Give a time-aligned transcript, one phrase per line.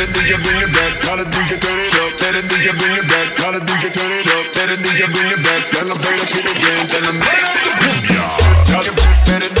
[0.00, 1.04] Let a DJ bring it back.
[1.04, 2.20] Let a DJ turn it up.
[2.22, 3.38] Let a DJ bring it back.
[3.38, 4.56] Let a DJ turn it up.
[4.56, 5.60] Let a DJ bring it back.
[5.76, 6.86] Then I'm playing it again.
[6.88, 8.72] Then I'm playing the booyah.
[8.72, 9.59] Let a DJ it.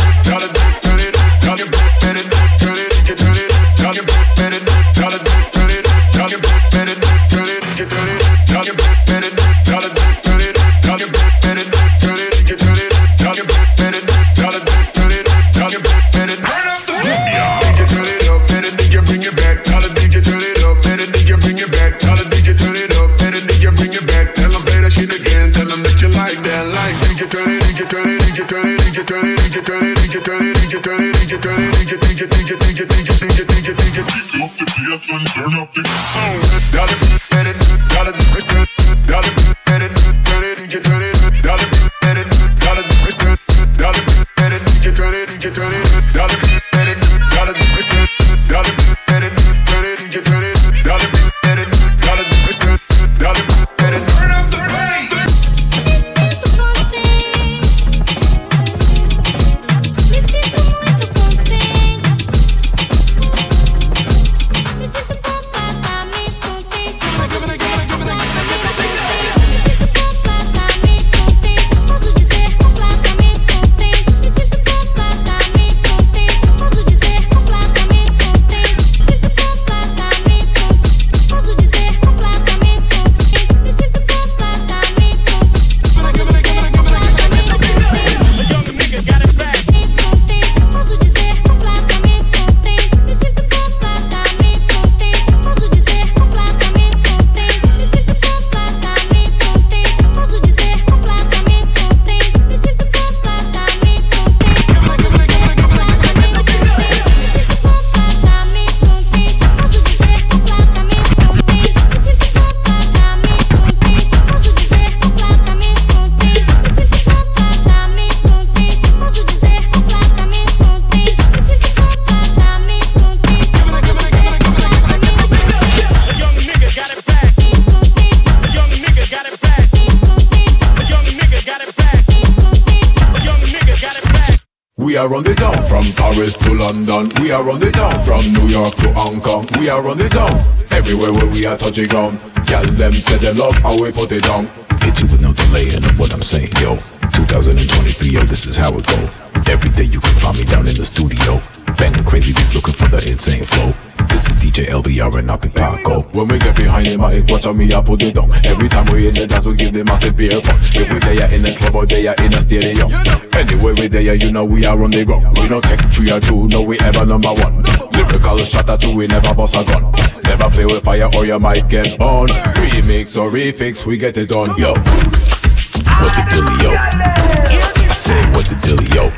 [136.90, 137.22] London.
[137.22, 139.48] We are on the town from New York to Hong Kong.
[139.58, 140.34] We are on the town
[140.72, 142.18] everywhere where we are touching ground.
[142.46, 144.46] Tell them say they love how we put it down.
[144.82, 146.76] Hit you with no delay in what I'm saying, yo.
[147.14, 149.08] 2023, yo, this is how it go.
[149.46, 151.40] Every day you can find me down in the studio.
[151.78, 153.72] Banging crazy beats looking for the insane flow.
[154.10, 156.02] This is DJ LBR and Napi Paco.
[156.10, 158.30] When we get behind the mic, watch on me, I put it down.
[158.44, 160.58] Every time we in the dance, we give them a severe fun.
[160.74, 162.90] If we there in the club or there in a stadium.
[163.32, 165.38] Anyway, we there, you know we are on the ground.
[165.38, 167.62] We don't take three or two, no, we ever number one.
[167.94, 169.90] Lyrical shot at two, we never bust a gun.
[170.24, 172.30] Never play with fire or you might get burned.
[172.58, 174.50] Remix or refix, we get it done.
[174.58, 176.74] Yo, what the dilly, yo?
[176.76, 179.08] I say, what the dilly, yo?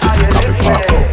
[0.00, 1.05] This is Napi Paco.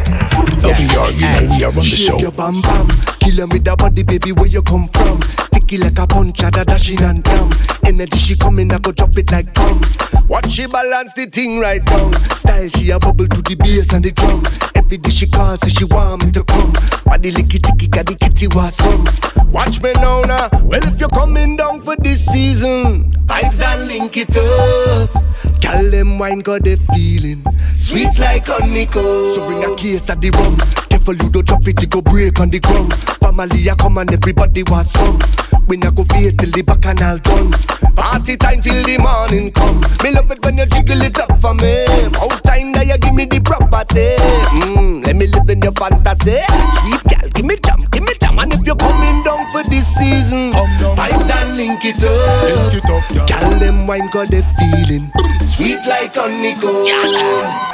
[0.63, 2.17] LBR, you know we are on the Shake show.
[2.19, 2.87] your bam bam,
[3.19, 4.31] kill with that body, baby.
[4.31, 5.19] Where you come from?
[5.51, 7.51] Ticky like a punch, da dashing and damn.
[7.85, 9.81] Energy she coming, I go drop it like bomb.
[10.29, 12.13] Watch she balance the thing right down.
[12.37, 14.43] Style she a bubble to the bass and the drum.
[14.93, 16.71] Every day she calls, say she want me to come.
[17.03, 19.09] Body licky ticky, the kitty was some.
[19.49, 20.49] Watch me now, now.
[20.61, 25.09] Well, if you're coming down for this season, vibes and link it up.
[25.59, 27.43] Tell them wine got the feeling,
[27.73, 29.33] sweet like honeycomb.
[29.33, 30.57] So bring a case of the rum.
[30.89, 32.93] Careful you don't drop it, it go break on the ground.
[33.17, 35.19] Family a come and everybody was some.
[35.67, 37.51] We not go fade till the back and all done.
[37.95, 39.62] Party time till the morning come.
[46.23, 46.79] Fantasy.
[46.79, 48.39] Sweet girl, give me jam, give me jam.
[48.39, 50.51] And if you're coming down for this season,
[50.95, 53.27] vibes and link it up.
[53.27, 56.85] Girl, them wine got the feeling, sweet like honeycomb.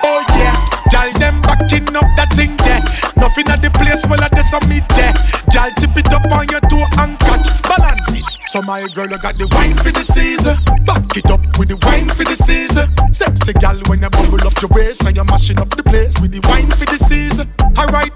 [0.04, 2.82] Oh yeah, Gal them backing up that thing there.
[3.16, 5.14] Nothing at the place well at the summit there.
[5.54, 8.26] Gal tip it up on your toe and catch, balance it.
[8.50, 10.58] So my girl, I got the wine for the season.
[10.86, 12.90] Back it up with the wine for the season.
[13.14, 16.32] Sexy gal when you bubble up your waist and you're mashing up the place with
[16.32, 17.48] the wine for the season.
[17.78, 18.10] Alright,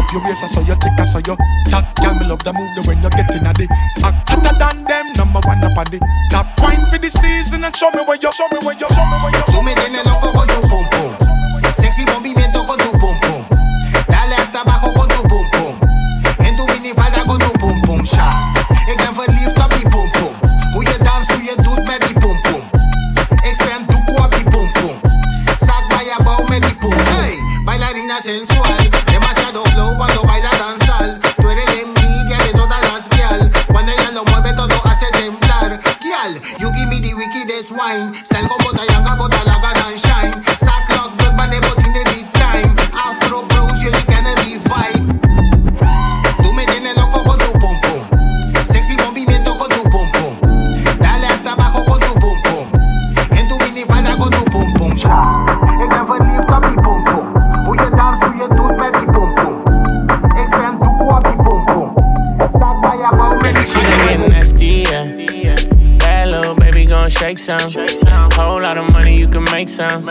[0.00, 1.36] up your waist, I saw you tick, I saw you
[1.68, 1.84] tack.
[2.00, 4.30] Gal, me love the move the when you're getting at act.
[4.32, 6.00] Hotter than them, number one up on the
[6.32, 6.48] top.
[6.64, 9.16] Wine for the season and show me where you, show me where you, show me
[9.20, 9.44] where you.
[9.52, 10.08] Tú me tienes
[67.36, 68.30] shake some.
[68.32, 70.04] Whole lot of money, you can make some.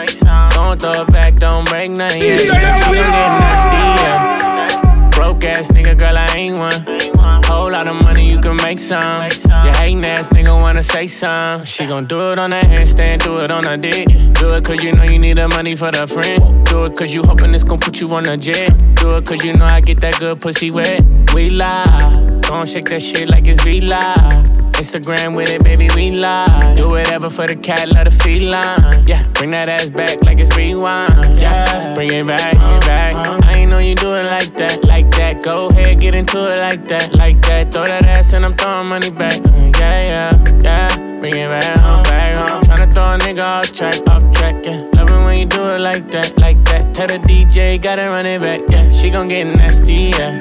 [0.52, 2.38] Don't throw it back, don't break nothing, yeah.
[2.38, 2.58] She gon'
[2.94, 3.10] get
[3.44, 5.10] nasty, yeah.
[5.12, 7.44] Broke ass nigga, girl, I ain't one.
[7.44, 9.24] Whole lot of money, you can make some.
[9.24, 11.66] You hating ass nigga wanna say some.
[11.66, 14.08] She gon' do it on that handstand, do it on her dick.
[14.36, 16.66] Do it cause you know you need the money for the friend.
[16.68, 18.70] Do it cause you hoping it's gon' put you on a jet.
[18.96, 21.04] Do it cause you know I get that good pussy wet.
[21.34, 22.14] We lie.
[22.48, 24.59] Gon' shake that shit like it's V Live.
[24.80, 26.78] Instagram with it, baby, we live.
[26.78, 29.06] Do whatever for the cat, let the feline.
[29.08, 31.42] Yeah, bring that ass back like it's rewind.
[31.42, 33.14] Yeah, bring it back, bring it back.
[33.44, 35.44] I ain't know you do it like that, like that.
[35.44, 37.74] Go ahead, get into it like that, like that.
[37.74, 39.42] Throw that ass and I'm throwing money back.
[39.78, 41.20] Yeah, yeah, yeah.
[41.20, 42.62] Bring it back, home, back home.
[42.62, 44.80] Tryna throw a nigga off track, off track, yeah.
[44.94, 46.96] Love it when you do it like that, like that.
[46.96, 48.90] Tell the DJ, gotta run it back, yeah.
[48.90, 50.40] She gon' get nasty, yeah.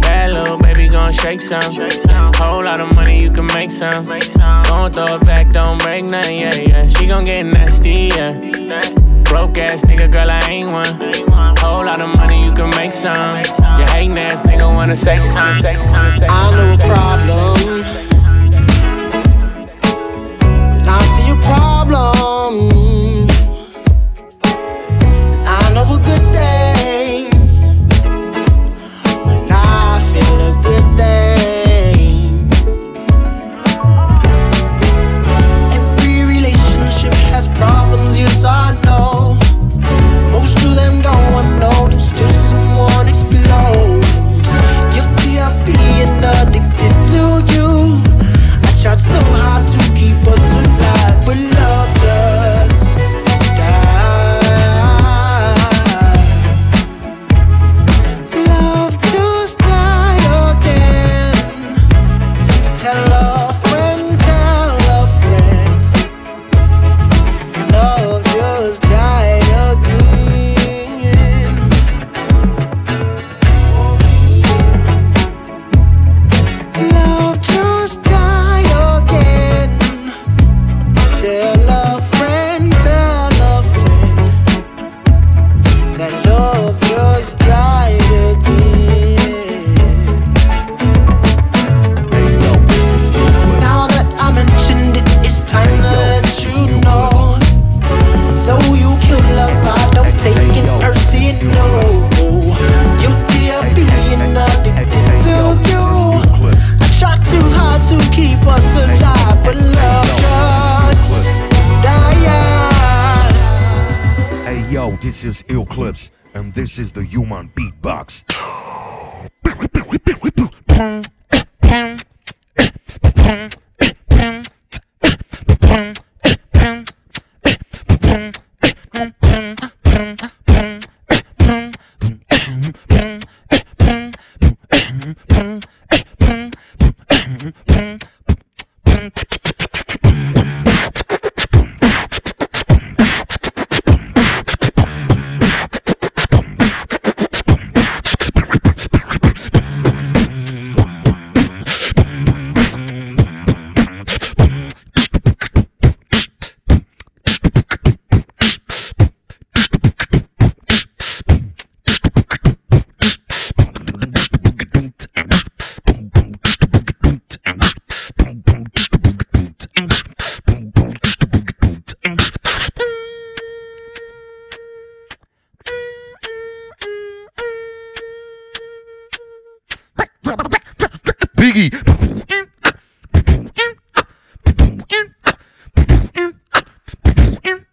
[0.00, 0.58] Bad little
[0.94, 1.74] gon' shake some.
[2.36, 4.06] Whole lot of money, you can make some.
[4.62, 6.86] Don't throw it back, don't break nothing, yeah, yeah.
[6.86, 8.32] She gon' get nasty, yeah.
[9.24, 10.94] Broke ass nigga, girl, I ain't one.
[11.58, 13.38] Whole lot of money, you can make some.
[13.78, 16.28] You hating ass nigga wanna say some, say some, say.
[16.30, 17.56] I know a problem.
[20.78, 23.28] When I see a problem,
[25.44, 26.63] I know a good thing.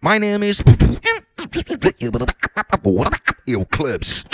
[0.03, 0.63] My name is
[3.47, 4.25] Eclipse.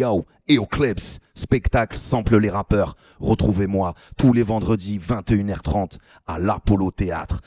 [0.00, 2.96] Yo, Eclipse, spectacle sample les rappeurs.
[3.20, 7.42] Retrouvez-moi tous les vendredis 21h30 à l'Apollo Théâtre.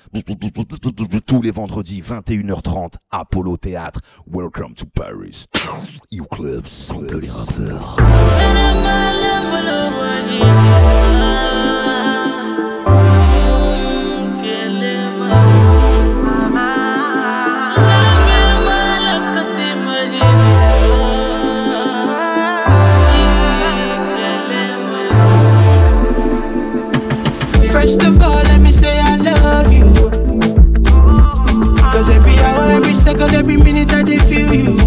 [1.26, 4.02] Tous les vendredis 21h30 Apollo Théâtre.
[4.32, 5.46] Welcome to Paris.
[6.68, 7.98] Sample les rappeurs.
[27.84, 29.92] First of all, let me say I love you.
[31.92, 34.78] Cause every hour, every second, every minute I feel you.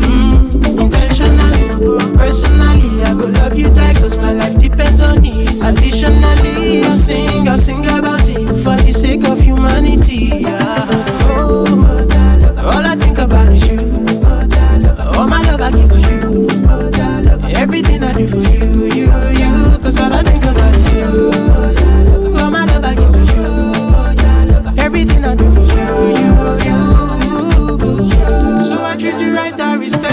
[0.00, 5.60] Mm, intentionally, personally, I go love you die cause my life depends on it.
[5.62, 10.40] Additionally, I'll sing, I'll sing about it for the sake of humanity.
[10.40, 10.88] Yeah.
[11.36, 11.66] Oh,
[12.56, 14.06] all I think about is you.
[15.18, 16.48] All my love I give to you.
[17.54, 19.78] Everything I do for you, you, you.
[19.82, 21.85] Cause all I think about is you.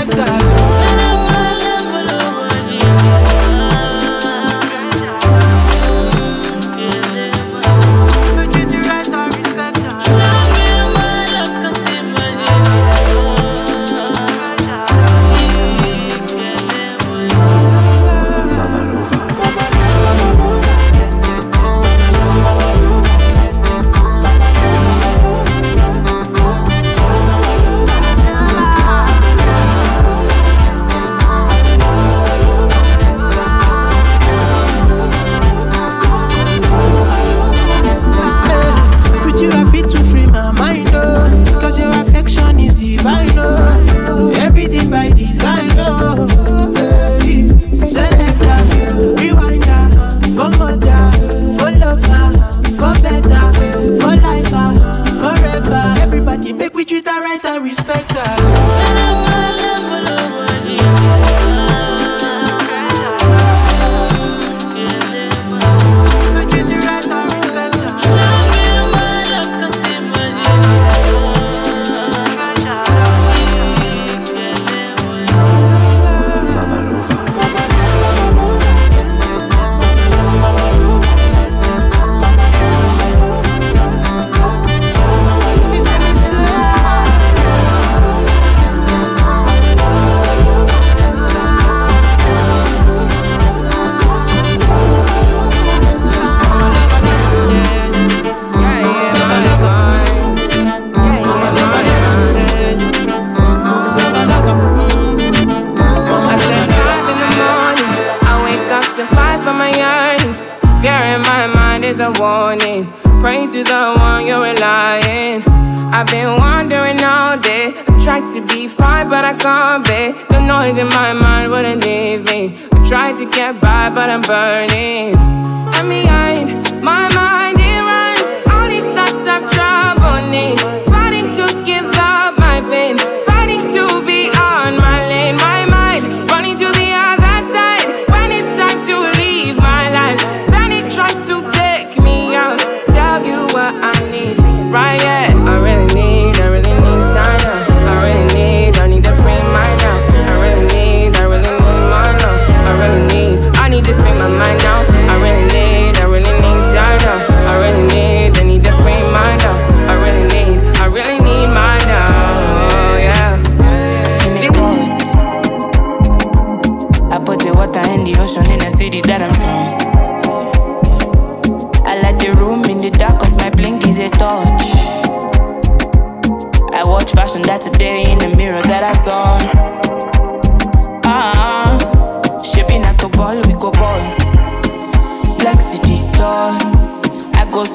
[0.06, 0.43] I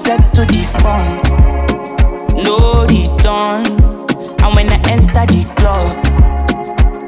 [0.05, 1.23] Set to the front.
[2.45, 3.65] No return.
[4.43, 5.97] And when I enter the club,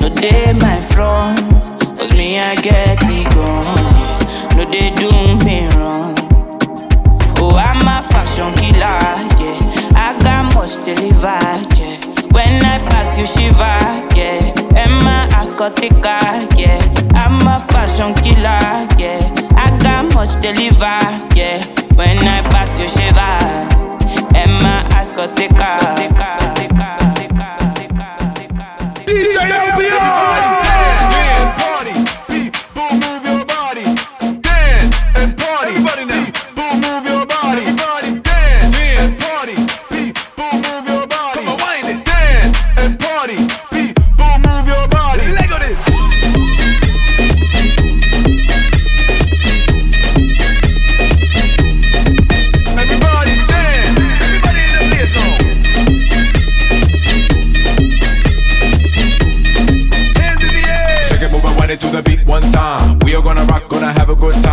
[0.01, 1.67] no day my front.
[1.99, 3.95] Cause me, I get gone.
[3.97, 4.57] yeah.
[4.57, 5.11] No, they do
[5.45, 6.15] me wrong.
[7.39, 9.01] Oh, I'm a fashion killer,
[9.41, 9.97] yeah.
[9.97, 11.41] I got much to deliver,
[11.79, 11.97] yeah.
[12.33, 13.81] When I pass you, shiver,
[14.17, 14.53] yeah.
[14.77, 16.21] And my ass got thicker,
[16.59, 16.81] yeah.
[17.15, 18.61] I'm a fashion killer,
[18.99, 19.21] yeah.
[19.57, 21.01] I got much to deliver,
[21.35, 21.80] yeah.
[21.95, 23.61] When I pass you, shiver.
[24.37, 27.00] And my ass got thicker,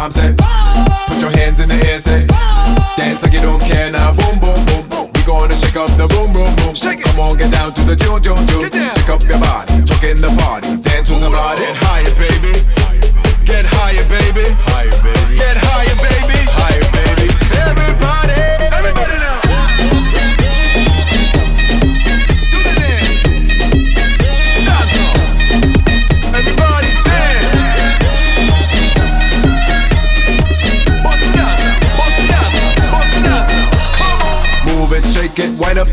[0.10, 0.36] time.
[0.38, 2.26] Say, put your hands in the air, say,
[2.96, 4.14] dance like you don't care now.
[4.14, 5.12] Boom, boom, boom, boom.
[5.14, 6.76] We gonna shake up the boom, boom, boom.
[6.76, 7.06] Shake it.
[7.06, 8.70] Come on, get down to the tune, tune, tune.
[8.72, 11.62] Shake up your body, joke in the party, dance with somebody.
[11.62, 12.54] Get higher, baby.
[13.46, 14.46] Get higher, baby.
[14.72, 15.38] Higher, baby.
[15.38, 16.38] Get higher, baby.
[16.52, 17.28] Higher, baby.
[17.58, 18.27] Everybody, everybody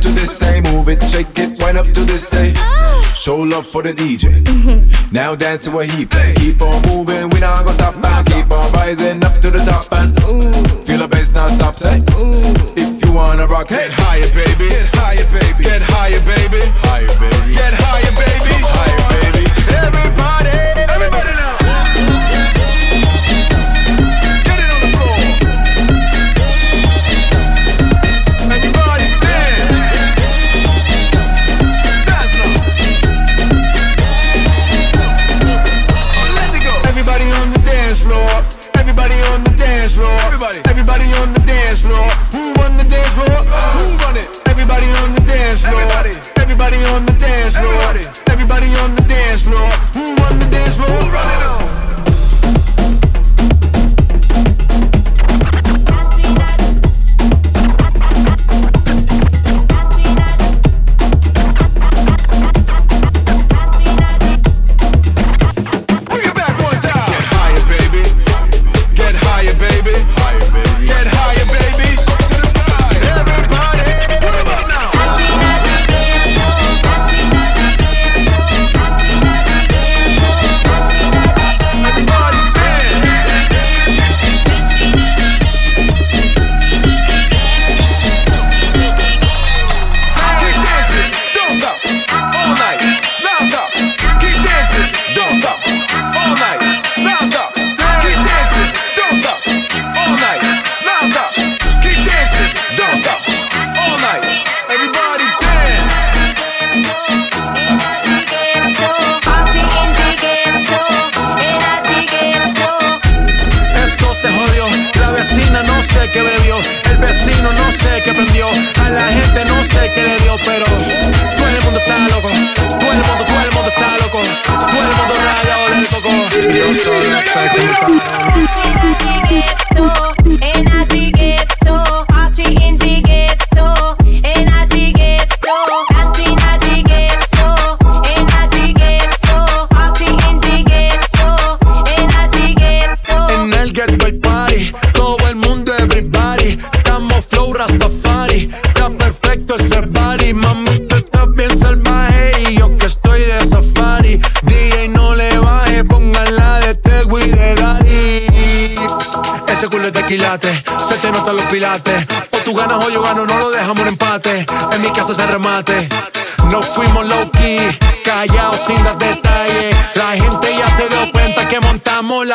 [0.04, 2.52] to this, say, move it, shake it, wind up to this, say.
[3.16, 4.44] Show love for the DJ.
[5.12, 6.34] Now dance to what he play.
[6.36, 9.90] Keep on moving, we not gonna stop and keep on rising up to the top
[9.92, 10.14] and
[10.84, 11.76] feel the bass now stop.
[11.76, 12.02] Say,
[12.76, 14.53] if you wanna rock, hey, higher, baby.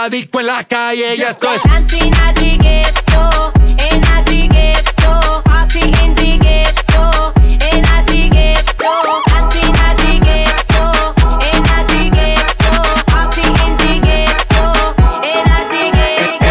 [0.10, 1.15] La disco en la calle.
[1.17, 1.63] Ya esto es.
[1.63, 3.52] Dancing at the ghetto,
[3.91, 7.34] in at the ghetto, happy in the ghetto,
[7.72, 10.91] in at the ghetto, dancing at the ghetto,
[11.54, 14.65] in at the ghetto, happy in the ghetto,
[15.24, 16.48] in at the ghetto.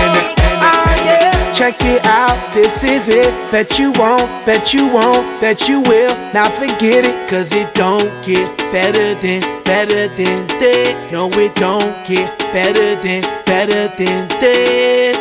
[0.60, 3.32] Ah, Check it out, this is it.
[3.50, 6.14] Bet you won't, bet you won't, bet you will.
[6.32, 11.10] Now forget it, cause it don't get better than, better than this.
[11.10, 15.16] No, it don't get better than, better than this.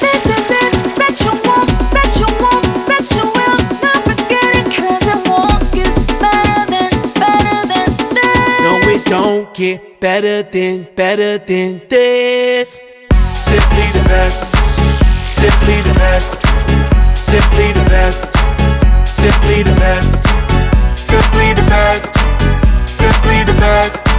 [0.00, 0.72] This is it.
[0.98, 3.58] Bet you won't, bet you won't, bet you will.
[3.82, 8.60] Now forget it, 'cause it won't get better than, better than this.
[8.64, 12.78] No, it don't get better than, better than this.
[13.48, 14.40] Simply the best,
[15.40, 16.30] simply the best,
[17.30, 18.22] simply the best,
[19.20, 20.12] simply the best,
[21.10, 22.12] simply the best,
[23.00, 24.13] simply the best,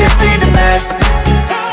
[0.00, 0.92] simply the best.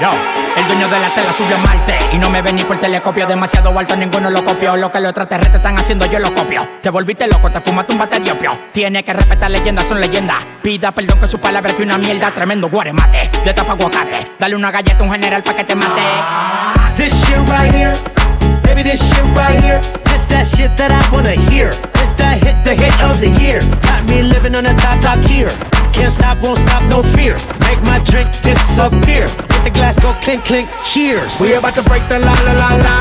[0.02, 0.12] Yo,
[0.56, 3.78] el dueño de la tela subió a Marte Y no me vení por telescopio Demasiado
[3.78, 4.78] alto, ninguno lo copió.
[4.78, 6.68] Lo que los extraterrestres están haciendo, yo lo copio.
[6.82, 8.52] Te volviste loco, te fumaste un bate de opio.
[8.72, 10.38] Tiene que respetar leyendas, son leyendas.
[10.62, 14.70] Pida perdón que su palabra que una mierda Tremendo guaremate, de tapa aguacate Dale una
[14.70, 16.02] galleta a un general pa' que te mate.
[16.96, 17.94] This shit right here,
[18.68, 19.80] baby, this shit right here.
[20.12, 21.72] This that shit that I wanna hear.
[21.96, 23.64] This that hit, the hit of the year.
[23.88, 25.50] Got me living on a top, top tier.
[25.96, 27.40] Can't stop, won't stop, no fear.
[27.64, 29.26] Make my drink disappear.
[29.56, 31.40] Hit the glass, go clink, clink, cheers.
[31.40, 32.98] We about to break the la la la la.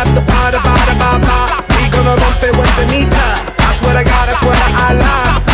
[0.00, 1.38] After party, bada ba ba.
[1.76, 3.26] We gonna romp it with the nita.
[3.60, 4.56] That's what I swear to God, I swear
[5.44, 5.49] to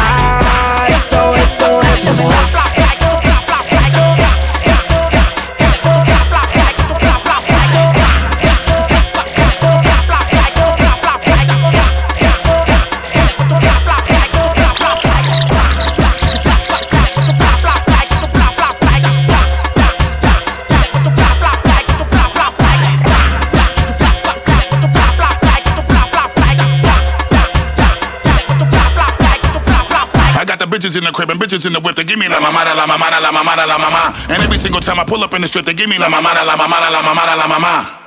[30.77, 31.97] bitches in the crib and bitches in the whip.
[31.97, 34.15] They give me la mamada, la mamada, la mamada, la mama.
[34.29, 36.45] And every single time I pull up in the strip, they give me la mamada,
[36.45, 38.06] la mamada, la mamada, la mama.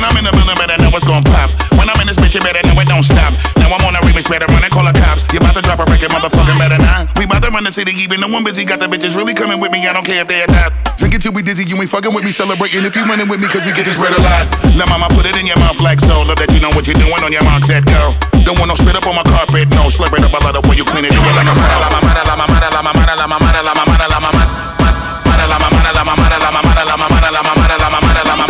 [0.00, 1.52] When I'm in the building, better know what's gon' pop.
[1.76, 3.36] When I'm in this bitch, you better know it don't stop.
[3.60, 5.28] Now I'm on a remix, better run and call the cops.
[5.28, 7.12] You about to drop a record, motherfucker, better not.
[7.20, 8.64] We about to run the city, even the one busy.
[8.64, 10.96] Got the bitches really coming with me, I don't care if they adopt.
[10.96, 13.44] Drink it till we dizzy, you ain't fucking with me, celebrating if you running with
[13.44, 14.48] me, cause we get this red a lot.
[14.72, 16.24] La mama, put it in your mouth like so.
[16.24, 18.16] Love that you know what you're doing on your mark, set go.
[18.40, 19.92] Don't want no spit up on my carpet, no.
[19.92, 21.12] Slurp it up, I love the way you clean it.
[21.12, 22.24] Do it like a la mamada.
[22.24, 24.48] La mamada, la mamada, la mamada, la mamada, la mamada, la mamada, la mamada.
[27.76, 28.49] La mamá, mamá,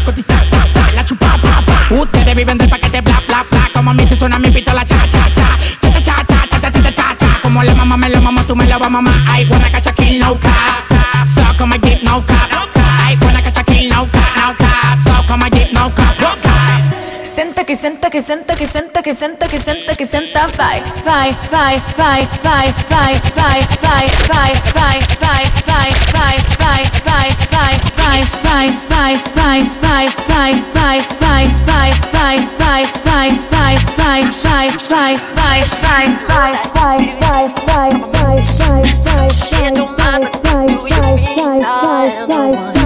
[0.00, 3.70] más Cotizar, sa, sa, la chupa, pa, pa Ustedes viven del paquete, bla, bla, bla
[3.72, 6.60] Como a mí se suena mi pistola, cha, cha, cha Cha, cha, cha, cha, cha,
[6.60, 8.86] cha, cha, cha, cha, cha Como la mamá me lo mamo, tú me lo vas
[8.86, 13.42] a mamar I a kill, no cap So come and get no cap I wanna
[13.42, 17.24] catch a kill, no cap, no cap So come and get no cap, no cap
[17.24, 21.32] Senta que senta que senta que senta que senta que senta que senta vai vai
[21.50, 27.40] vai vai vai vai vai vai vai vai vai vai vai bye
[39.74, 42.79] don't mind, you, you, me, I'm the one.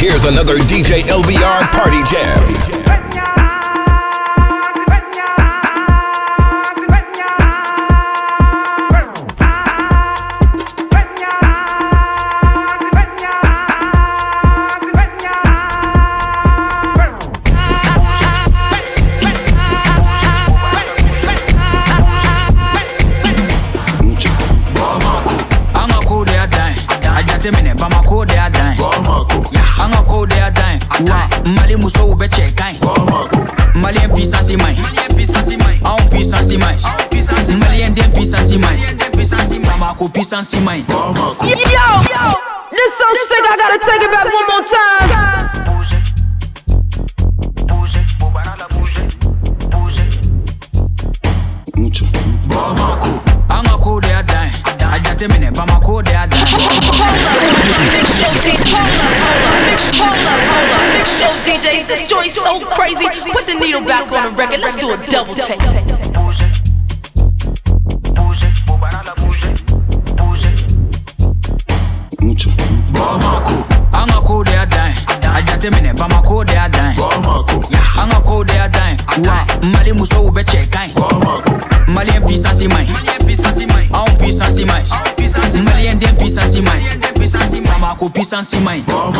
[0.00, 3.09] Here's another DJ LBR party jam.
[40.32, 40.84] I'm mine.
[40.88, 42.09] Yo,
[88.40, 88.82] chance, mãe.
[88.86, 89.19] Bom,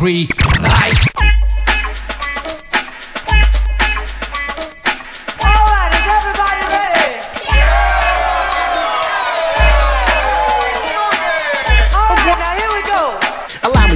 [0.00, 0.26] agree.
[0.46, 1.10] Psych.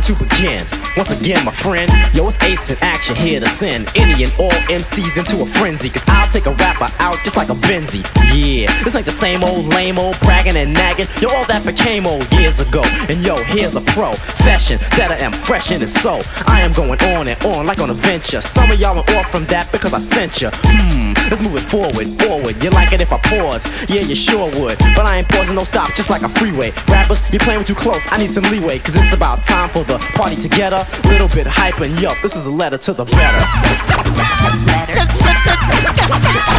[0.04, 0.66] to begin.
[0.98, 4.52] Once again, my friend, yo, it's Ace in action here to send any and all
[4.68, 5.88] MCs into a frenzy.
[5.88, 8.04] Cause I'll take a rapper out just like a Benzie.
[8.30, 11.06] Yeah, this ain't the same old lame old bragging and nagging.
[11.24, 12.84] Yo, all that became old years ago.
[13.08, 17.00] And yo, here's a profession that I am fresh in and so I am going
[17.16, 18.42] on and on like on a venture.
[18.42, 20.50] Some of y'all are off from that because I sent you.
[20.52, 22.62] Hmm, let's move it forward, forward.
[22.62, 23.64] You like it if I pause?
[23.88, 24.76] Yeah, you sure would.
[24.92, 26.76] But I ain't pausing, no stop, just like a freeway.
[26.92, 28.04] Rappers, you're playing with too close.
[28.12, 30.84] I need some leeway, cause it's about time for the party together.
[31.08, 33.40] Little bit hype and yup, this is a letter to the better.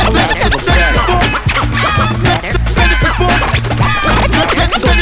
[0.10, 2.45] Letter to the better.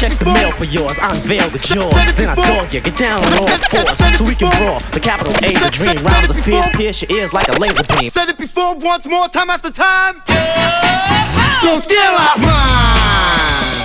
[0.04, 1.94] Check the mail for yours, unveil the jaws.
[2.18, 4.82] Then I dog you, get down on all fours so we can brawl.
[4.92, 6.04] The capital A, the dream.
[6.04, 8.10] Rhymes of fierce, pierce your ears like a laser beam.
[8.10, 10.22] Said it before, once more, time after time.
[11.64, 13.83] Don't steal our minds.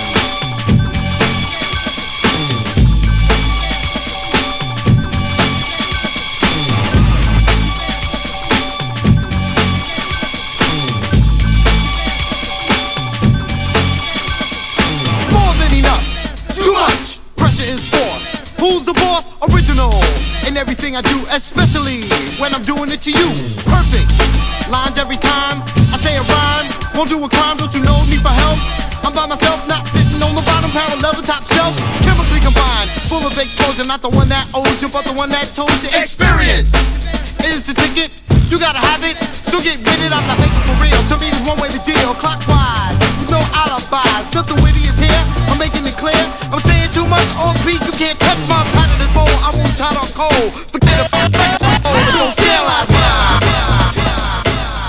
[18.69, 19.33] Who's the boss?
[19.49, 19.97] Original.
[20.45, 22.05] In everything I do, especially
[22.37, 23.29] when I'm doing it to you.
[23.65, 24.13] Perfect.
[24.69, 26.69] Lines every time I say a rhyme.
[26.93, 28.61] Won't do a crime, don't you know me for help?
[29.01, 31.73] I'm by myself, not sitting on the bottom, parallel to top shelf.
[32.05, 35.49] Chemically combined, full of exposure, not the one that owes you, but the one that
[35.57, 35.89] told you.
[35.97, 36.77] Experience
[37.49, 38.13] is the ticket.
[38.53, 39.17] You gotta have it,
[39.49, 40.13] so get with it.
[40.13, 41.01] I'm not making for real.
[41.09, 42.13] To me, there's one way to deal.
[42.21, 43.01] Clockwise,
[43.33, 44.29] no alibis.
[44.29, 45.23] Nothing witty is here.
[45.49, 46.21] I'm making it clear.
[46.53, 47.81] I'm saying too much on beat.
[47.81, 48.18] You can't
[49.49, 50.53] I won't hot or cold.
[50.69, 51.41] Forget about it.
[52.13, 52.85] Don't sterilize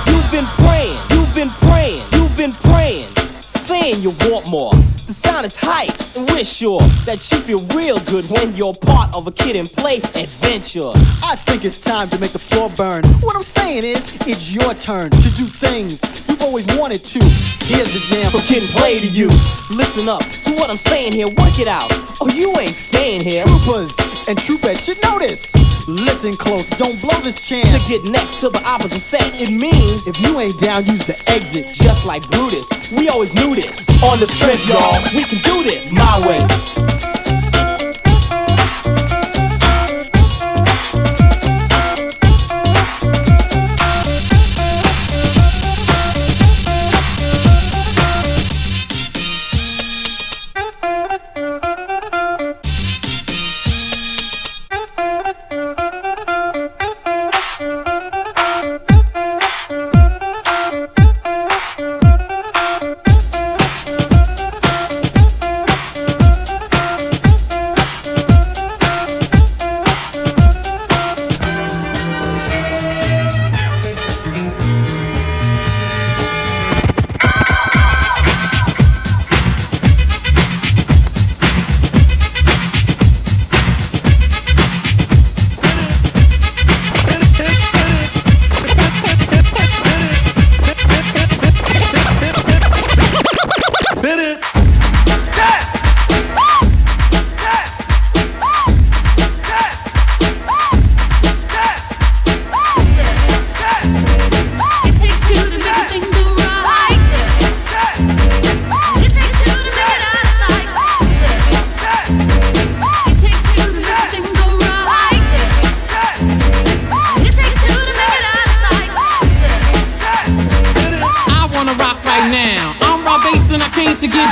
[0.06, 3.08] You've been praying, you've been praying, you've been praying,
[3.40, 4.74] saying you want more.
[5.06, 9.14] The sound is hype, and we're sure that you feel real good when you're part
[9.14, 10.92] of a Kid 'n Play adventure.
[11.24, 13.02] I think it's time to make the floor burn.
[13.24, 16.02] What I'm saying is, it's your turn to do things
[16.40, 17.18] you've always wanted to.
[17.64, 19.28] Here's the jam From getting and play to you.
[19.70, 21.90] Listen up to what I'm saying here, work it out.
[22.20, 23.44] Oh, you ain't staying here.
[23.44, 23.96] Troopers
[24.28, 25.54] and troopettes should know this.
[25.88, 27.70] Listen close, don't blow this chance.
[27.72, 31.20] To get next to the opposite sex, it means if you ain't down, use the
[31.30, 31.68] exit.
[31.72, 33.88] Just like Brutus, we always knew this.
[34.02, 37.19] On the strip, y'all, we can do this my way.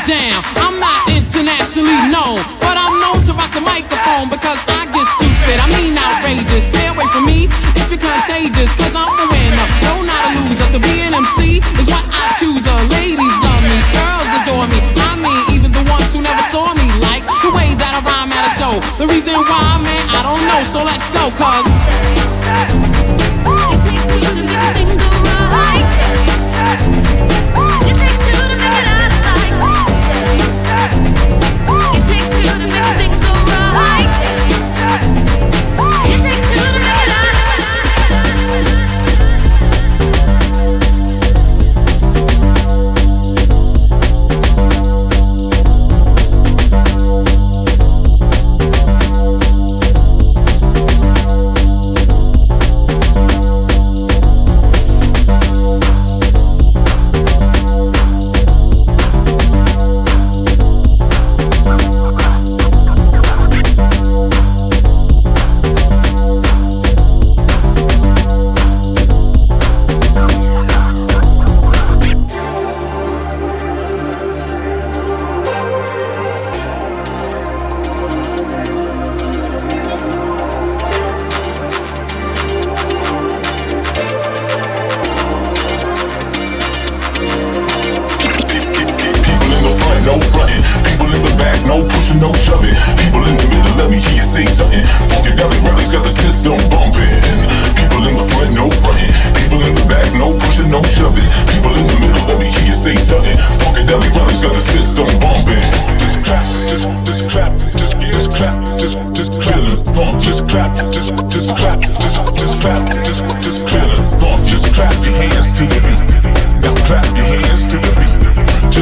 [0.09, 0.41] Down.
[0.57, 5.61] I'm not internationally known, but I'm known to rock the microphone because I get stupid.
[5.61, 6.73] I mean outrageous.
[6.73, 7.45] Stay away from me
[7.77, 9.67] if you're contagious, cause I'm a winner.
[9.85, 10.65] No, not a loser.
[10.73, 12.65] To be an MC is what I choose.
[12.65, 14.81] Uh, ladies love me, girls adore me.
[14.97, 18.33] I mean, even the ones who never saw me like the way that I rhyme
[18.33, 18.81] at a show.
[18.97, 20.65] The reason why, man, I don't know.
[20.65, 21.69] So let's go, cause.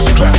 [0.07, 0.36] Masterclass.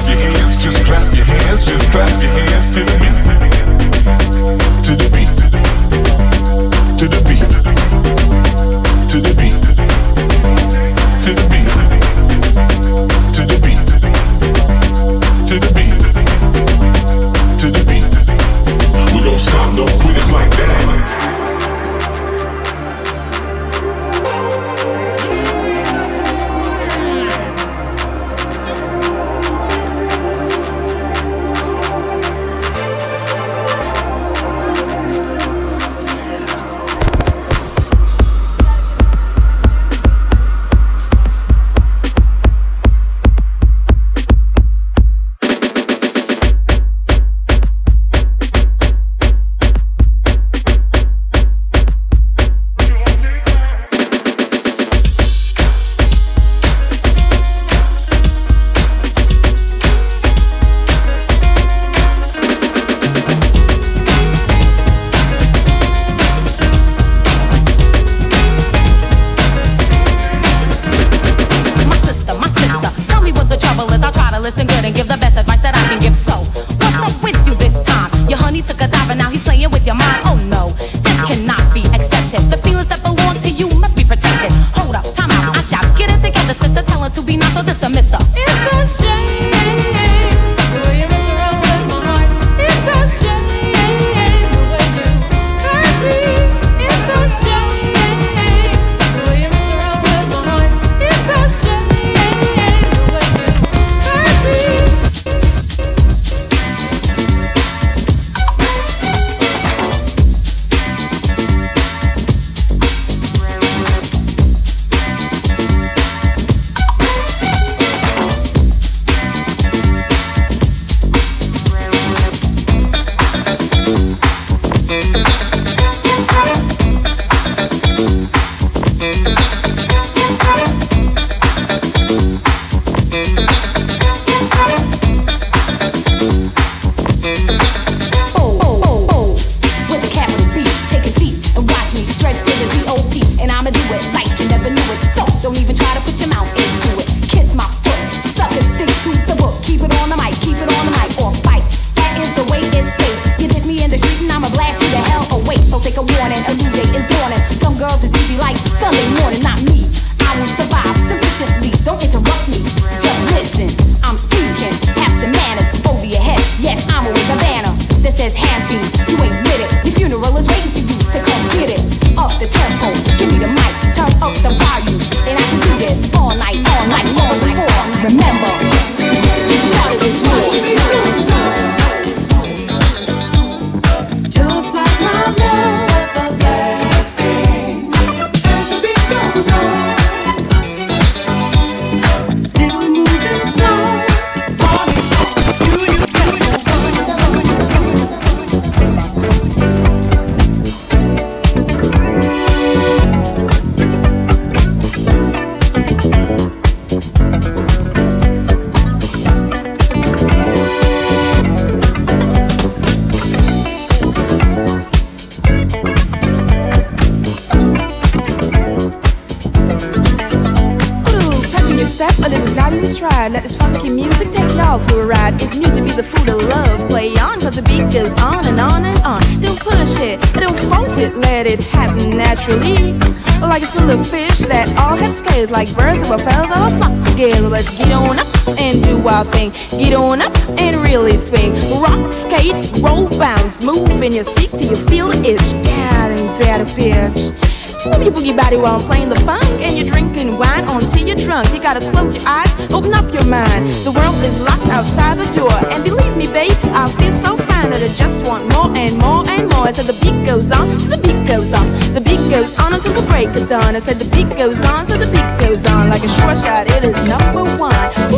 [223.28, 223.34] ride.
[223.34, 225.42] Let this funky music take y'all for a ride.
[225.42, 228.60] If music be the food of love, play on, cause the beat goes on and
[228.60, 229.22] on and on.
[229.42, 232.94] Don't push it, don't force it, let it happen naturally.
[233.40, 236.48] Like a school of fish that all have scales, like birds of a feather
[236.78, 237.48] flock together.
[237.48, 238.28] Let's get on up
[238.60, 239.52] and do our thing.
[239.78, 241.54] Get on up and really swing.
[241.82, 245.52] Rock, skate, roll, bounce, move in your seat till you feel the itch.
[245.64, 247.47] Get in there, bitch.
[247.92, 249.44] Move your boogie body while I'm playing the funk.
[249.64, 251.54] And you're drinking wine until you're drunk.
[251.54, 253.72] You gotta close your eyes, open up your mind.
[253.72, 253.84] Mm.
[253.86, 255.54] The world is locked outside the door.
[255.72, 259.24] And believe me, babe, I feel so fine that I just want more and more
[259.30, 259.68] and more.
[259.68, 261.66] I said the beat goes on, so the beat goes on.
[261.94, 263.76] The beat goes on until the break of dawn.
[263.76, 265.90] I said the beat goes on, so the beat goes on.
[265.90, 267.72] Like a short shot, it is number one.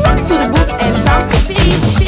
[0.03, 1.98] Rock to the book and stomp your feet.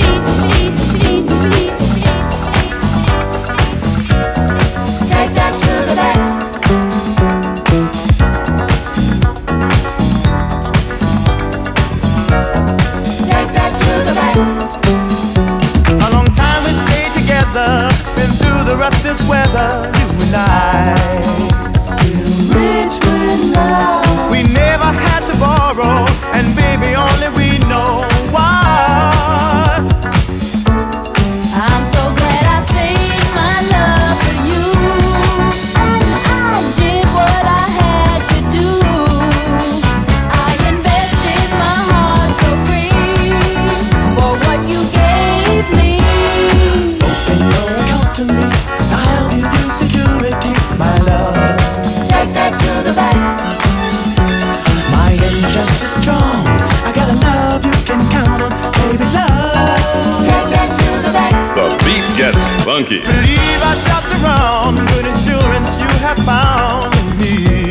[62.72, 63.00] Funky.
[63.00, 67.68] Believe I shopped around, good insurance you have found in me.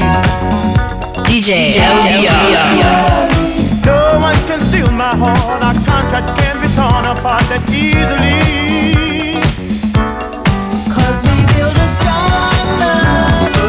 [1.25, 1.73] DJ
[3.87, 9.41] No one can steal my heart, our contract can be torn apart that easily.
[10.93, 13.60] Cause we build a strong love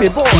[0.00, 0.30] baby boy.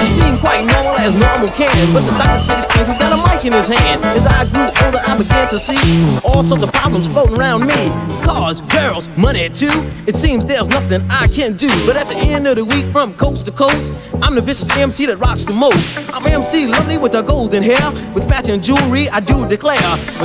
[0.00, 2.88] He seemed quite normal as normal can, but the said he's strange.
[2.88, 4.02] He's got a mic in his hand.
[4.04, 5.78] As I grew older, I began to see
[6.24, 7.90] all sorts of problems floating around me.
[8.24, 9.70] Cars, girls, money too.
[10.06, 11.68] It seems there's nothing I can do.
[11.86, 15.06] But at the end of the week, from coast to coast, I'm the vicious MC
[15.06, 15.96] that rocks the most.
[16.12, 19.08] I'm MC lovely with the golden hair, with matching jewelry.
[19.10, 19.76] I do declare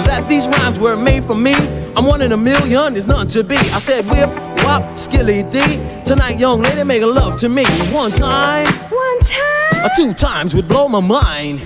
[0.10, 1.53] that these rhymes were made for me.
[1.95, 3.58] I'm one in a million, there's nothing to be.
[3.58, 4.30] I said whip,
[4.64, 5.60] wop, skilly D.
[6.06, 7.66] Tonight, young lady, make a love to me.
[7.91, 11.60] One time, one time, or two times would blow my mind.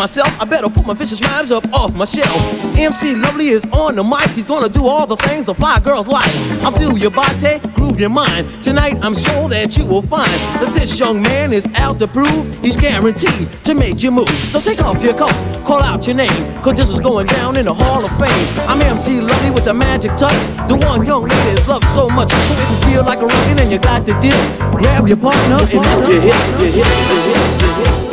[0.00, 2.34] Myself, I better put my vicious rhymes up off my shelf.
[2.74, 6.08] MC Lovely is on the mic, he's gonna do all the things the fly girls
[6.08, 6.30] like.
[6.64, 8.48] I'll do your body, groove your mind.
[8.64, 10.32] Tonight, I'm sure that you will find
[10.62, 14.30] that this young man is out to prove he's guaranteed to make you move.
[14.30, 15.36] So take off your coat,
[15.66, 18.48] call out your name, cause this is going down in the Hall of Fame.
[18.70, 22.30] I'm MC Lovely with the magic touch, the one young ladies love so much.
[22.30, 24.40] So if you feel like a rockin' and you got the deal,
[24.72, 28.09] grab your partner and move your hips, your hips, your hips, your hips.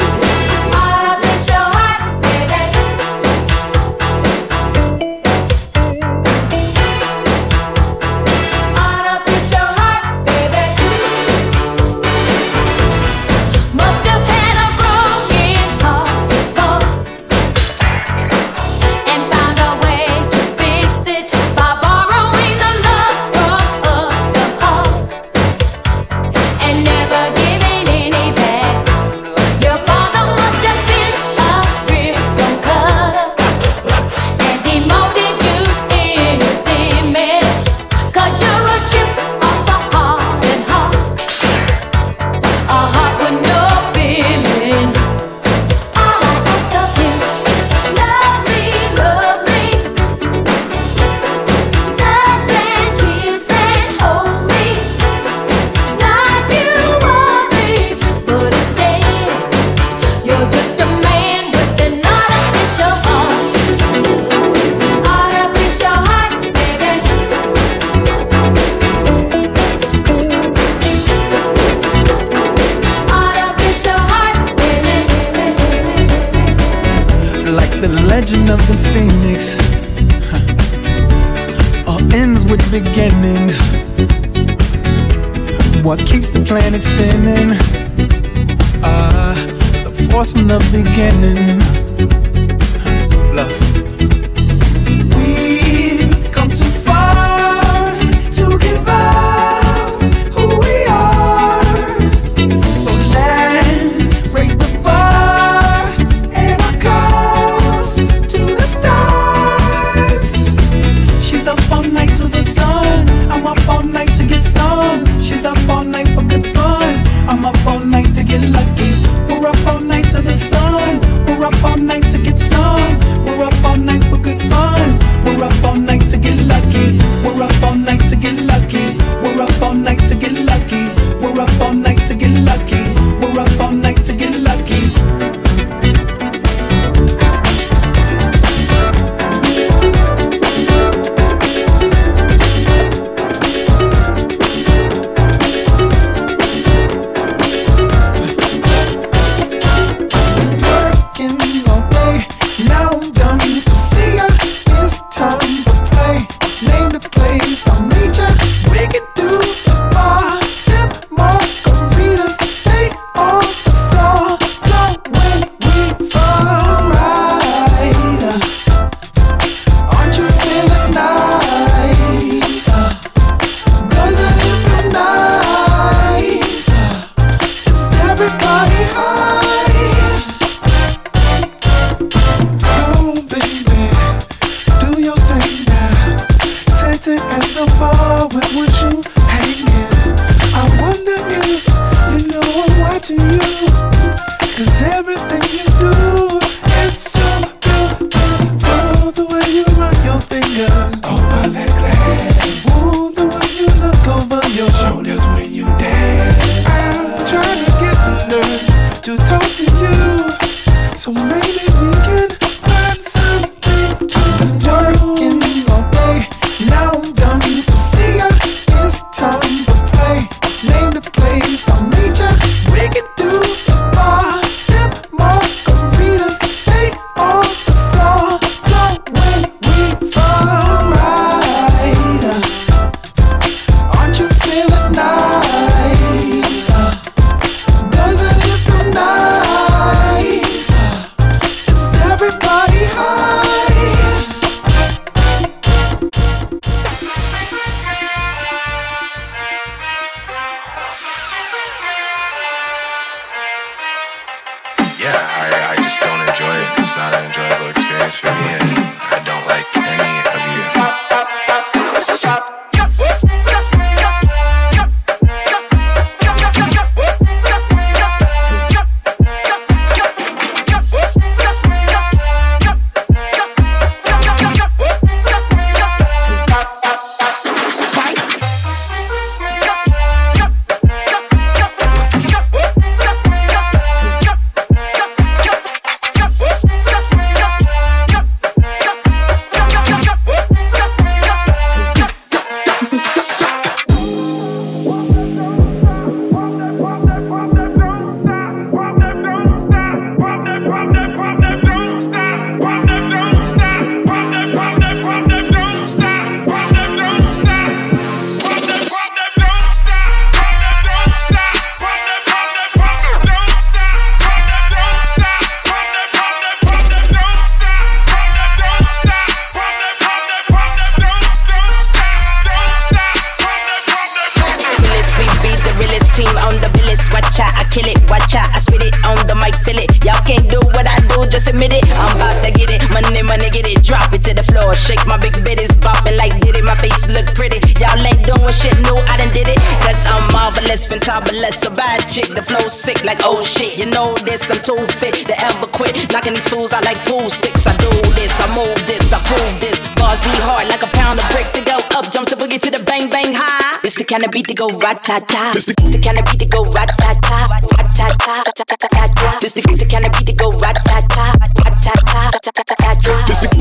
[335.08, 336.64] My big bitties, bopping like did it.
[336.68, 337.64] My face look pretty.
[337.80, 339.58] Y'all ain't doing shit new, I done did it.
[339.82, 342.28] Cause I'm marvelous, fantabulous, a bad chick.
[342.28, 343.80] The flow sick like oh shit.
[343.80, 345.96] You know this, I'm too fit to ever quit.
[346.12, 347.66] Knocking these fools out like pool sticks.
[347.66, 347.90] I do
[348.20, 349.80] this, I move this, I prove this.
[349.96, 351.56] Bars be hard like a pound of bricks.
[351.56, 353.80] It go up, jumps the boogie to the bang bang high.
[353.84, 355.54] It's the kind of beat that go rat ta ta.
[355.56, 359.08] It's the kind of beat that go rat ta ta, rat ta ta, ta ta
[359.16, 359.40] ta.
[359.42, 362.52] This the kind of beat that go rat ta ta, rat ta ta, ta ta
[362.52, 363.57] ta ta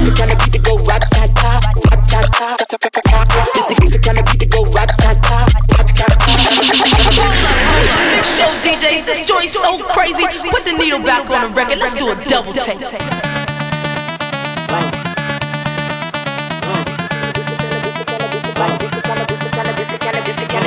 [2.47, 5.51] This the the kind of beat that go rat ta ta,
[8.22, 10.22] show DJs, this joint so crazy.
[10.51, 11.78] Put the needle back on the record.
[11.78, 13.26] Let's do a double take.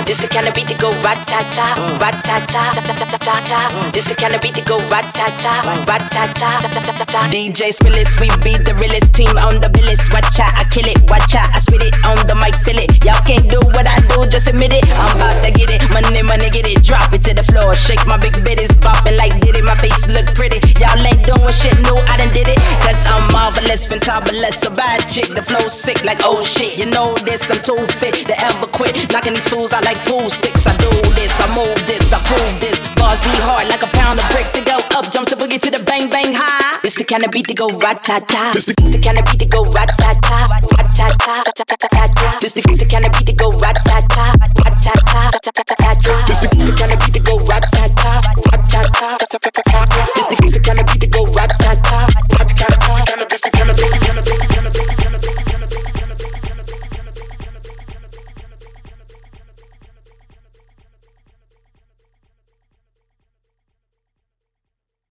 [0.09, 3.05] This the kind of beat that go rat ta ta, rat ta ta, ta ta
[3.05, 3.59] ta ta.
[3.93, 5.53] This the kind of beat that go rat ta ta,
[5.85, 7.21] rat ta ta, ta ta ta ta ta.
[7.29, 10.09] DJ Spillis, we be the realest team on the billis.
[10.09, 12.89] Watch out, I kill it, watch out, I spit it on the mic, feel it.
[13.05, 14.81] Y'all can't do what I do, just admit it.
[14.97, 17.77] I'm about to get it, money, money, get it, drop it to the floor.
[17.77, 19.63] Shake my big bitties, bopping like did it.
[19.63, 20.57] My face look pretty.
[20.81, 22.57] Y'all ain't doing shit new, I done did it.
[22.81, 25.29] Cause I'm marvelous, fantabulous, a bad chick.
[25.29, 26.81] The flow sick like oh shit.
[26.81, 28.97] You know this, I'm too fit to ever quit.
[29.13, 30.67] Knocking these fools out like pool sticks.
[30.67, 32.79] I do this, I move this, I prove this.
[32.95, 34.55] Bars be hard like a pound of bricks.
[34.55, 36.79] It go up, jumps the boogie to the bang bang high.
[36.83, 38.53] This the kind of beat to go ratata.
[38.53, 42.39] This the, this the kind of beat to go ratata, ratata, ratata.
[42.41, 46.27] This the, this the kind of beat to go ratata, ratata, ratata.
[46.27, 49.99] This the, this the kind of beat to go ratata, ratata, ratata.
[50.15, 50.48] This the